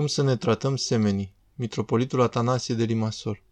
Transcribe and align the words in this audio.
Cum 0.00 0.08
să 0.08 0.22
ne 0.22 0.36
tratăm 0.36 0.76
semenii? 0.76 1.34
Mitropolitul 1.54 2.20
Atanasie 2.20 2.74
de 2.74 2.84
Limasol. 2.84 3.42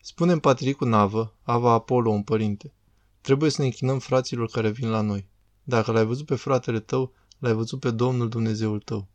Spune 0.00 0.32
în 0.32 0.38
patricul 0.38 0.88
Navă, 0.88 1.34
Ava 1.42 1.72
Apollo, 1.72 2.10
un 2.10 2.22
părinte. 2.22 2.72
Trebuie 3.20 3.50
să 3.50 3.60
ne 3.60 3.66
închinăm 3.66 3.98
fraților 3.98 4.48
care 4.48 4.70
vin 4.70 4.88
la 4.88 5.00
noi. 5.00 5.28
Dacă 5.62 5.92
l-ai 5.92 6.04
văzut 6.04 6.26
pe 6.26 6.34
fratele 6.34 6.80
tău, 6.80 7.12
l-ai 7.38 7.52
văzut 7.52 7.80
pe 7.80 7.90
Domnul 7.90 8.28
Dumnezeul 8.28 8.80
tău. 8.80 9.08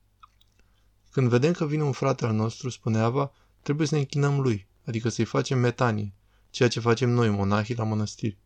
Când 1.11 1.29
vedem 1.29 1.51
că 1.51 1.65
vine 1.65 1.83
un 1.83 1.91
frate 1.91 2.25
al 2.25 2.33
nostru, 2.33 2.69
spune 2.69 2.97
Ava, 2.97 3.31
trebuie 3.61 3.87
să 3.87 3.93
ne 3.95 3.99
închinăm 3.99 4.39
lui, 4.39 4.67
adică 4.85 5.09
să-i 5.09 5.25
facem 5.25 5.59
metanie, 5.59 6.13
ceea 6.49 6.69
ce 6.69 6.79
facem 6.79 7.09
noi, 7.09 7.29
monahii, 7.29 7.75
la 7.75 7.83
mănăstiri. 7.83 8.37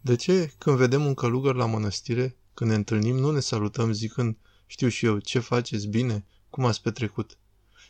De 0.00 0.16
ce, 0.16 0.52
când 0.58 0.76
vedem 0.76 1.06
un 1.06 1.14
călugăr 1.14 1.54
la 1.54 1.66
mănăstire, 1.66 2.36
când 2.54 2.70
ne 2.70 2.76
întâlnim, 2.76 3.16
nu 3.16 3.30
ne 3.30 3.40
salutăm 3.40 3.92
zicând, 3.92 4.36
știu 4.66 4.88
și 4.88 5.06
eu, 5.06 5.18
ce 5.18 5.38
faceți, 5.38 5.86
bine, 5.86 6.24
cum 6.50 6.64
ați 6.64 6.82
petrecut? 6.82 7.38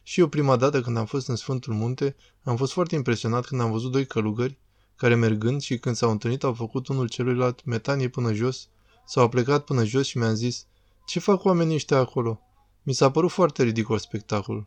Și 0.03 0.21
eu 0.21 0.29
prima 0.29 0.57
dată 0.57 0.81
când 0.81 0.97
am 0.97 1.07
fost 1.07 1.29
în 1.29 1.37
Sfântul 1.37 1.75
Munte, 1.75 2.17
am 2.43 2.57
fost 2.57 2.73
foarte 2.73 2.95
impresionat 2.95 3.47
când 3.47 3.61
am 3.61 3.71
văzut 3.71 3.93
doi 3.93 4.07
călugări 4.07 4.59
care 4.97 5.15
mergând 5.15 5.61
și 5.61 5.79
când 5.79 5.97
s-au 5.97 6.11
întâlnit 6.11 6.43
au 6.43 6.53
făcut 6.53 6.89
unul 6.89 7.09
celuilalt 7.09 7.65
metanie 7.65 8.09
până 8.09 8.33
jos, 8.33 8.69
s-au 9.07 9.29
plecat 9.29 9.65
până 9.65 9.85
jos 9.85 10.07
și 10.07 10.19
mi-am 10.19 10.35
zis, 10.35 10.67
ce 11.07 11.19
fac 11.19 11.45
oamenii 11.45 11.75
ăștia 11.75 11.99
acolo? 11.99 12.41
Mi 12.83 12.93
s-a 12.93 13.11
părut 13.11 13.31
foarte 13.31 13.63
ridicol 13.63 13.99
spectacolul. 13.99 14.67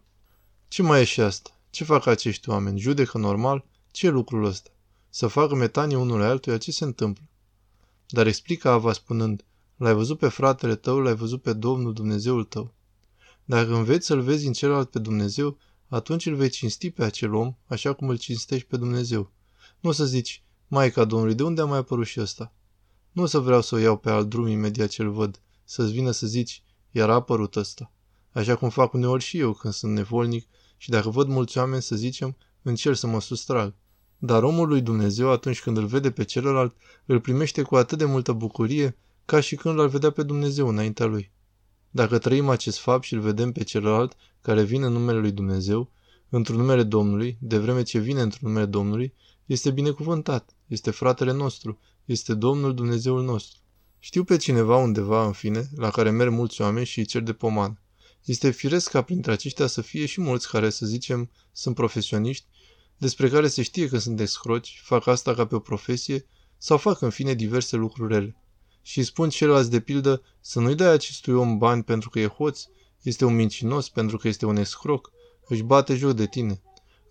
Ce 0.68 0.82
mai 0.82 1.02
e 1.02 1.04
și 1.04 1.22
asta? 1.22 1.50
Ce 1.70 1.84
fac 1.84 2.06
acești 2.06 2.50
oameni? 2.50 2.80
Judecă 2.80 3.18
normal? 3.18 3.66
Ce 3.92 4.06
e 4.06 4.10
lucrul 4.10 4.44
ăsta? 4.46 4.70
Să 5.10 5.28
facă 5.28 5.56
metanie 5.56 5.96
unul 5.96 6.22
altuia? 6.22 6.58
Ce 6.58 6.72
se 6.72 6.84
întâmplă? 6.84 7.24
Dar 8.08 8.28
explică 8.28 8.70
Ava 8.70 8.94
spunând, 8.94 9.46
l-ai 9.80 9.94
văzut 9.94 10.18
pe 10.18 10.28
fratele 10.28 10.76
tău, 10.76 11.00
l-ai 11.00 11.16
văzut 11.16 11.42
pe 11.42 11.54
Domnul 11.54 11.94
Dumnezeul 11.94 12.44
tău. 12.44 12.74
Dacă 13.46 13.74
înveți 13.74 14.06
să-L 14.06 14.22
vezi 14.22 14.48
în 14.48 14.54
celălalt 14.54 14.90
pe 14.90 15.00
Dumnezeu, 15.00 15.58
atunci 15.88 16.26
îl 16.26 16.36
vei 16.36 16.50
cinsti 16.50 16.92
pe 16.92 17.04
acel 17.04 17.34
om, 17.34 17.56
așa 17.66 17.94
cum 17.94 18.10
îl 18.10 18.18
cinstești 18.18 18.68
pe 18.68 18.78
Dumnezeu. 18.78 19.32
Nu 19.80 19.90
o 19.90 19.94
să 19.94 20.06
zici, 20.06 20.44
Maica 20.68 21.06
Domnului, 21.06 21.36
de 21.36 21.44
unde 21.44 21.62
a 21.62 21.66
mai 21.66 21.78
apărut 21.78 22.06
și 22.06 22.20
ăsta? 22.20 22.54
Nu 23.12 23.22
o 23.22 23.26
să 23.26 23.40
vreau 23.40 23.62
să 23.62 23.76
o 23.76 23.78
iau 23.78 23.98
pe 23.98 24.10
alt 24.10 24.30
drum 24.30 24.48
imediat 24.48 24.90
ce-l 24.90 25.12
văd, 25.12 25.42
să-ți 25.64 25.92
vină 25.92 26.12
să 26.12 26.28
zici, 26.28 26.64
iar 26.92 27.10
a 27.10 27.14
apărut 27.14 27.56
ăsta. 27.56 27.92
Așa 28.32 28.56
cum 28.56 28.70
fac 28.70 28.94
uneori 28.94 29.24
și 29.24 29.38
eu 29.38 29.54
când 29.54 29.74
sunt 29.74 29.94
nevolnic 29.94 30.48
și 30.78 30.90
dacă 30.90 31.10
văd 31.10 31.28
mulți 31.28 31.58
oameni, 31.58 31.82
să 31.82 31.96
zicem, 31.96 32.36
încerc 32.62 32.96
să 32.96 33.08
mă 33.08 33.22
sustrag. 33.22 33.74
Dar 34.18 34.44
omul 34.44 34.68
lui 34.68 34.82
Dumnezeu, 34.82 35.32
atunci 35.32 35.62
când 35.62 35.78
îl 35.78 35.86
vede 35.86 36.12
pe 36.12 36.24
celălalt, 36.24 36.76
îl 37.06 37.20
primește 37.20 37.62
cu 37.62 37.76
atât 37.76 37.98
de 37.98 38.06
multă 38.06 38.32
bucurie, 38.34 38.98
ca 39.30 39.40
și 39.40 39.56
când 39.56 39.76
l-ar 39.76 39.88
vedea 39.88 40.10
pe 40.10 40.24
Dumnezeu 40.24 40.68
înaintea 40.68 41.06
lui. 41.06 41.32
Dacă 41.90 42.18
trăim 42.18 42.50
acest 42.50 42.78
fapt 42.78 43.04
și 43.04 43.14
îl 43.14 43.20
vedem 43.20 43.52
pe 43.52 43.64
celălalt 43.64 44.16
care 44.42 44.64
vine 44.64 44.86
în 44.86 44.92
numele 44.92 45.20
lui 45.20 45.32
Dumnezeu, 45.32 45.92
într-un 46.30 46.58
numele 46.58 46.84
Domnului, 46.84 47.38
de 47.42 47.58
vreme 47.58 47.84
ce 47.84 48.00
vine 48.00 48.22
într-un 48.22 48.48
numele 48.48 48.66
Domnului, 48.66 49.14
este 49.46 49.72
binecuvântat, 49.72 50.56
este 50.68 50.92
fratele 50.92 51.32
nostru, 51.32 51.80
este 52.06 52.34
Domnul 52.34 52.74
Dumnezeul 52.74 53.24
nostru. 53.24 53.60
Știu 54.00 54.24
pe 54.24 54.38
cineva 54.38 54.78
undeva, 54.78 55.26
în 55.26 55.32
fine, 55.32 55.70
la 55.76 55.90
care 55.90 56.10
merg 56.10 56.32
mulți 56.32 56.62
oameni 56.62 56.86
și 56.86 57.00
îi 57.00 57.06
cer 57.06 57.22
de 57.22 57.34
pomană. 57.34 57.82
Este 58.26 58.52
firesc 58.52 58.90
ca 58.90 59.02
printre 59.02 59.32
aceștia 59.32 59.68
să 59.68 59.82
fie 59.82 60.06
și 60.06 60.22
mulți 60.22 60.50
care, 60.50 60.70
să 60.70 60.86
zicem, 60.86 61.30
sunt 61.52 61.76
profesioniști, 61.76 62.46
despre 62.98 63.30
care 63.30 63.48
se 63.48 63.62
știe 63.62 63.88
că 63.88 63.98
sunt 63.98 64.20
escroci, 64.20 64.82
fac 64.84 65.08
asta 65.08 65.34
ca 65.34 65.46
pe 65.46 65.56
o 65.56 65.60
profesie 65.60 66.26
sau 66.58 66.78
fac 66.78 67.02
în 67.02 67.10
fine 67.10 67.34
diverse 67.34 67.76
lucruri 67.76 68.14
rele. 68.14 68.34
Și 68.82 68.98
îi 68.98 69.04
spun 69.04 69.30
celorlalți 69.30 69.70
de 69.70 69.80
pildă 69.80 70.22
să 70.42 70.60
nu-i 70.60 70.76
dai 70.76 70.92
acestui 70.92 71.34
om 71.34 71.58
bani 71.58 71.84
pentru 71.84 72.10
că 72.10 72.20
e 72.20 72.28
hoț, 72.28 72.66
este 73.02 73.26
un 73.26 73.36
mincinos 73.36 73.90
pentru 73.90 74.18
că 74.18 74.28
este 74.28 74.46
un 74.46 74.56
escroc, 74.56 75.12
își 75.48 75.62
bate 75.62 75.96
joc 75.96 76.12
de 76.12 76.26
tine. 76.26 76.62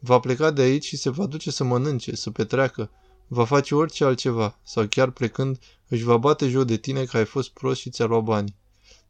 Va 0.00 0.18
pleca 0.18 0.50
de 0.50 0.62
aici 0.62 0.84
și 0.84 0.96
se 0.96 1.10
va 1.10 1.26
duce 1.26 1.50
să 1.50 1.64
mănânce, 1.64 2.16
să 2.16 2.30
petreacă, 2.30 2.90
va 3.26 3.44
face 3.44 3.74
orice 3.74 4.04
altceva, 4.04 4.58
sau 4.62 4.86
chiar 4.86 5.10
plecând 5.10 5.58
își 5.88 6.02
va 6.02 6.16
bate 6.16 6.48
joc 6.48 6.64
de 6.64 6.76
tine 6.76 7.04
că 7.04 7.16
ai 7.16 7.24
fost 7.24 7.50
prost 7.50 7.80
și 7.80 7.90
ți-a 7.90 8.04
luat 8.04 8.22
bani. 8.22 8.54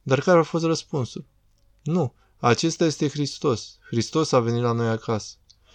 Dar 0.03 0.21
care 0.21 0.39
a 0.39 0.43
fost 0.43 0.65
răspunsul? 0.65 1.25
Nu, 1.83 2.15
acesta 2.39 2.85
este 2.85 3.09
Hristos. 3.09 3.79
Hristos 3.91 4.33
a 4.33 4.41
venit 4.41 4.63
la 4.63 4.73
noi 4.73 4.89
acasă. 4.89 5.35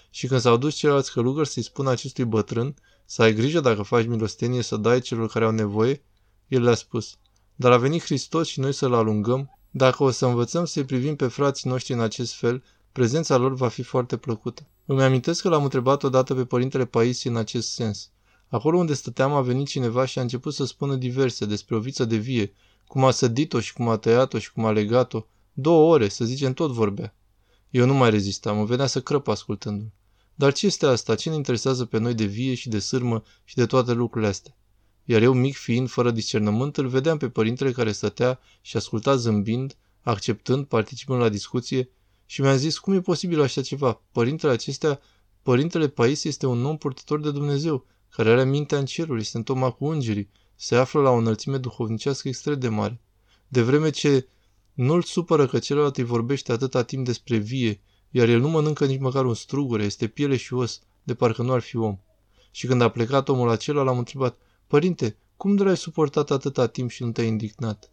Și 0.10 0.28
când 0.28 0.42
s-au 0.42 0.58
dus 0.58 0.76
ceilalți 0.76 1.12
călugări 1.12 1.48
să-i 1.48 1.64
spună 1.64 1.90
acestui 1.90 2.24
bătrân 2.24 2.76
să 3.06 3.22
ai 3.22 3.34
grijă 3.34 3.60
dacă 3.60 3.82
faci 3.82 4.06
milostenie 4.06 4.62
să 4.62 4.78
dai 4.78 5.02
celor 5.02 5.30
care 5.30 5.46
au 5.46 5.52
nevoie, 5.52 6.04
el 6.48 6.62
le-a 6.62 6.76
spus, 6.76 7.18
dar 7.56 7.72
a 7.72 7.78
venit 7.78 8.04
Hristos 8.04 8.48
și 8.48 8.60
noi 8.60 8.74
să-L 8.74 8.94
alungăm, 8.94 9.58
dacă 9.72 10.04
o 10.04 10.12
să 10.12 10.26
învățăm 10.26 10.66
să-i 10.66 10.86
privim 10.86 11.16
pe 11.16 11.28
frații 11.28 11.70
noștri 11.70 11.94
în 11.94 12.00
acest 12.00 12.34
fel, 12.34 12.64
prezența 12.92 13.38
lor 13.38 13.54
va 13.54 13.68
fi 13.68 13.84
foarte 13.84 14.18
plăcută. 14.18 14.68
Îmi 14.86 15.04
amintesc 15.04 15.42
că 15.42 15.50
l-am 15.50 15.64
întrebat 15.64 16.04
odată 16.04 16.34
pe 16.36 16.46
părintele 16.46 16.86
Paisie 16.86 17.30
în 17.30 17.36
acest 17.36 17.72
sens. 17.72 18.10
Acolo 18.48 18.78
unde 18.78 18.94
stăteam 18.94 19.34
a 19.34 19.42
venit 19.42 19.68
cineva 19.68 20.06
și 20.06 20.20
a 20.20 20.22
început 20.22 20.54
să 20.54 20.66
spună 20.66 20.96
diverse 20.96 21.46
despre 21.46 21.76
o 21.76 21.80
viță 21.80 22.06
de 22.06 22.16
vie, 22.16 22.54
cum 22.88 23.04
a 23.06 23.12
sădit-o 23.12 23.60
și 23.60 23.74
cum 23.74 23.90
a 23.90 23.98
tăiat-o 23.98 24.40
și 24.40 24.52
cum 24.52 24.66
a 24.66 24.72
legat-o. 24.72 25.26
Două 25.54 25.94
ore, 25.94 26.08
să 26.08 26.26
zicem, 26.26 26.54
tot 26.54 26.72
vorbea. 26.72 27.16
Eu 27.70 27.86
nu 27.86 27.94
mai 27.94 28.10
rezistam, 28.10 28.58
mă 28.58 28.66
venea 28.66 28.88
să 28.88 29.02
crăp 29.02 29.28
ascultându-l. 29.28 29.92
Dar 30.36 30.54
ce 30.54 30.66
este 30.66 30.86
asta? 30.86 31.16
Ce 31.16 31.30
ne 31.30 31.36
interesează 31.36 31.86
pe 31.86 31.98
noi 31.98 32.14
de 32.14 32.26
vie 32.26 32.54
și 32.54 32.70
de 32.70 32.80
sârmă 32.80 33.24
și 33.44 33.56
de 33.56 33.66
toate 33.66 33.92
lucrurile 33.94 34.30
astea? 34.30 34.58
Iar 35.06 35.22
eu, 35.22 35.34
mic 35.34 35.56
fiind, 35.56 35.90
fără 35.90 36.12
discernământ, 36.12 36.78
îl 36.78 36.88
vedeam 36.88 37.18
pe 37.18 37.30
părintele 37.30 37.72
care 37.72 37.92
stătea 37.92 38.40
și 38.62 38.78
asculta 38.78 39.16
zâmbind, 39.16 39.78
acceptând, 40.02 40.66
participând 40.66 41.20
la 41.20 41.30
discuție 41.30 41.90
și 42.26 42.42
mi-a 42.42 42.56
zis, 42.56 42.78
cum 42.78 42.94
e 42.94 43.02
posibil 43.02 43.42
așa 43.42 43.62
ceva? 43.62 44.02
Părintele 44.12 44.52
acestea, 44.52 45.00
părintele 45.42 45.88
Pais 45.88 46.24
este 46.24 46.46
un 46.46 46.66
om 46.66 46.78
purtător 46.78 47.20
de 47.20 47.32
Dumnezeu, 47.32 47.86
care 48.10 48.30
are 48.30 48.46
mintea 48.46 48.78
în 48.78 48.86
cerul, 48.86 49.20
este 49.20 49.38
în 49.38 49.44
toma 49.44 49.72
cu 49.72 49.86
îngerii, 49.86 50.30
se 50.56 50.76
află 50.76 51.02
la 51.02 51.10
o 51.10 51.16
înălțime 51.16 51.58
duhovnicească 51.58 52.28
extrem 52.28 52.60
de 52.60 52.68
mare. 52.68 53.02
De 53.48 53.62
vreme 53.62 53.90
ce 53.90 54.28
nu-l 54.74 55.02
supără 55.02 55.48
că 55.48 55.60
celălalt 55.60 55.98
îi 55.98 56.04
vorbește 56.04 56.52
atâta 56.52 56.84
timp 56.84 57.06
despre 57.06 57.38
vie, 57.38 57.82
iar 58.10 58.28
el 58.28 58.40
nu 58.40 58.50
mănâncă 58.50 58.86
nici 58.86 59.00
măcar 59.00 59.26
un 59.26 59.34
strugure, 59.34 59.84
este 59.84 60.08
piele 60.08 60.36
și 60.36 60.54
os, 60.54 60.82
de 61.04 61.14
parcă 61.14 61.42
nu 61.42 61.52
ar 61.52 61.62
fi 61.62 61.78
om. 61.78 61.98
Și 62.52 62.68
când 62.68 62.82
a 62.82 62.90
plecat 62.90 63.30
omul 63.30 63.50
acela, 63.50 63.84
l-am 63.84 63.98
întrebat, 63.98 64.38
Părinte, 64.68 65.18
cum 65.38 65.56
de 65.56 65.68
ai 65.68 65.78
suportat 65.78 66.32
atâta 66.32 66.68
timp 66.68 66.90
și 66.90 67.04
nu 67.04 67.12
te-ai 67.12 67.28
indignat? 67.28 67.92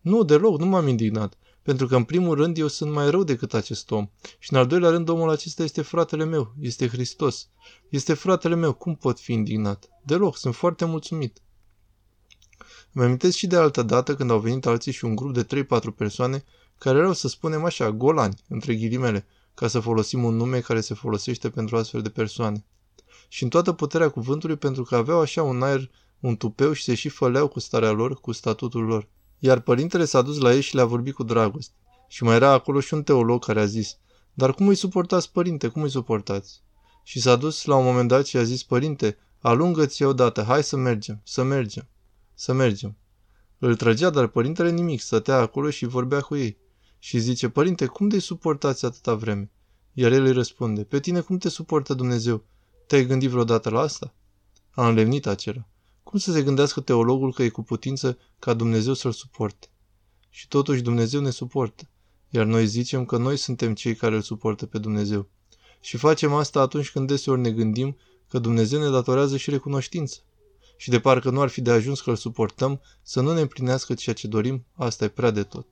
Nu, 0.00 0.22
deloc, 0.22 0.58
nu 0.58 0.66
m-am 0.66 0.88
indignat, 0.88 1.38
pentru 1.62 1.86
că 1.86 1.96
în 1.96 2.04
primul 2.04 2.34
rând 2.34 2.58
eu 2.58 2.66
sunt 2.66 2.92
mai 2.92 3.10
rău 3.10 3.24
decât 3.24 3.54
acest 3.54 3.90
om 3.90 4.08
și 4.38 4.52
în 4.52 4.58
al 4.58 4.66
doilea 4.66 4.90
rând 4.90 5.08
omul 5.08 5.30
acesta 5.30 5.62
este 5.62 5.82
fratele 5.82 6.24
meu, 6.24 6.54
este 6.60 6.88
Hristos. 6.88 7.48
Este 7.88 8.14
fratele 8.14 8.54
meu, 8.54 8.72
cum 8.72 8.94
pot 8.94 9.20
fi 9.20 9.32
indignat? 9.32 9.88
Deloc, 10.02 10.36
sunt 10.36 10.54
foarte 10.54 10.84
mulțumit. 10.84 11.42
Îmi 12.92 13.04
amintesc 13.04 13.36
și 13.36 13.46
de 13.46 13.56
altă 13.56 13.82
dată 13.82 14.14
când 14.14 14.30
au 14.30 14.38
venit 14.38 14.66
alții 14.66 14.92
și 14.92 15.04
un 15.04 15.14
grup 15.14 15.34
de 15.34 15.64
3-4 15.64 15.66
persoane 15.96 16.44
care 16.78 16.98
erau, 16.98 17.12
să 17.12 17.28
spunem 17.28 17.64
așa, 17.64 17.90
golani, 17.90 18.34
între 18.48 18.74
ghilimele, 18.74 19.26
ca 19.54 19.68
să 19.68 19.80
folosim 19.80 20.24
un 20.24 20.36
nume 20.36 20.60
care 20.60 20.80
se 20.80 20.94
folosește 20.94 21.50
pentru 21.50 21.76
astfel 21.76 22.02
de 22.02 22.08
persoane. 22.08 22.64
Și 23.28 23.42
în 23.42 23.48
toată 23.48 23.72
puterea 23.72 24.08
cuvântului 24.08 24.56
pentru 24.56 24.82
că 24.82 24.96
aveau 24.96 25.20
așa 25.20 25.42
un 25.42 25.62
aer 25.62 25.90
un 26.26 26.36
tupeu 26.36 26.72
și 26.72 26.82
se 26.82 26.94
și 26.94 27.08
făleau 27.08 27.48
cu 27.48 27.60
starea 27.60 27.90
lor, 27.90 28.20
cu 28.20 28.32
statutul 28.32 28.84
lor. 28.84 29.08
Iar 29.38 29.60
părintele 29.60 30.04
s-a 30.04 30.22
dus 30.22 30.38
la 30.38 30.54
ei 30.54 30.60
și 30.60 30.74
le-a 30.74 30.84
vorbit 30.84 31.14
cu 31.14 31.22
dragoste. 31.22 31.74
Și 32.08 32.22
mai 32.22 32.34
era 32.34 32.50
acolo 32.50 32.80
și 32.80 32.94
un 32.94 33.02
teolog 33.02 33.44
care 33.44 33.60
a 33.60 33.64
zis, 33.64 33.98
dar 34.34 34.54
cum 34.54 34.68
îi 34.68 34.74
suportați, 34.74 35.32
părinte, 35.32 35.68
cum 35.68 35.82
îi 35.82 35.90
suportați? 35.90 36.62
Și 37.02 37.20
s-a 37.20 37.36
dus 37.36 37.64
la 37.64 37.76
un 37.76 37.84
moment 37.84 38.08
dat 38.08 38.26
și 38.26 38.36
a 38.36 38.42
zis, 38.42 38.62
părinte, 38.62 39.16
alungă-ți 39.38 40.02
odată, 40.02 40.42
hai 40.42 40.62
să 40.62 40.76
mergem, 40.76 41.20
să 41.24 41.42
mergem, 41.42 41.88
să 42.34 42.52
mergem. 42.52 42.96
Îl 43.58 43.76
trăgea, 43.76 44.10
dar 44.10 44.26
părintele 44.26 44.70
nimic, 44.70 45.00
stătea 45.00 45.36
acolo 45.36 45.70
și 45.70 45.86
vorbea 45.86 46.20
cu 46.20 46.36
ei. 46.36 46.58
Și 46.98 47.18
zice, 47.18 47.48
părinte, 47.48 47.86
cum 47.86 48.08
de 48.08 48.18
suportați 48.18 48.84
atâta 48.84 49.14
vreme? 49.14 49.50
Iar 49.92 50.12
el 50.12 50.24
îi 50.24 50.32
răspunde, 50.32 50.84
pe 50.84 51.00
tine 51.00 51.20
cum 51.20 51.38
te 51.38 51.48
suportă 51.48 51.94
Dumnezeu? 51.94 52.44
Te-ai 52.86 53.06
gândit 53.06 53.30
vreodată 53.30 53.70
la 53.70 53.80
asta? 53.80 54.14
A 54.70 54.88
înlemnit 54.88 55.26
acela. 55.26 55.68
Cum 56.04 56.18
să 56.18 56.32
se 56.32 56.42
gândească 56.42 56.80
teologul 56.80 57.32
că 57.32 57.42
e 57.42 57.48
cu 57.48 57.62
putință 57.62 58.18
ca 58.38 58.54
Dumnezeu 58.54 58.94
să-l 58.94 59.12
suporte? 59.12 59.68
Și 60.30 60.48
totuși 60.48 60.82
Dumnezeu 60.82 61.20
ne 61.20 61.30
suportă, 61.30 61.88
iar 62.30 62.44
noi 62.44 62.66
zicem 62.66 63.04
că 63.04 63.16
noi 63.16 63.36
suntem 63.36 63.74
cei 63.74 63.94
care 63.94 64.14
îl 64.14 64.22
suportă 64.22 64.66
pe 64.66 64.78
Dumnezeu. 64.78 65.28
Și 65.80 65.96
facem 65.96 66.32
asta 66.32 66.60
atunci 66.60 66.90
când 66.90 67.08
deseori 67.08 67.40
ne 67.40 67.50
gândim 67.50 67.96
că 68.28 68.38
Dumnezeu 68.38 68.80
ne 68.80 68.90
datorează 68.90 69.36
și 69.36 69.50
recunoștință. 69.50 70.18
Și 70.76 70.90
de 70.90 71.00
parcă 71.00 71.30
nu 71.30 71.40
ar 71.40 71.48
fi 71.48 71.60
de 71.60 71.70
ajuns 71.70 72.00
că 72.00 72.10
îl 72.10 72.16
suportăm, 72.16 72.80
să 73.02 73.20
nu 73.20 73.32
ne 73.32 73.40
împlinească 73.40 73.94
ceea 73.94 74.14
ce 74.14 74.26
dorim, 74.26 74.64
asta 74.72 75.04
e 75.04 75.08
prea 75.08 75.30
de 75.30 75.42
tot. 75.42 75.66